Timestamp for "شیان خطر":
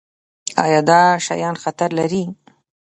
1.25-1.89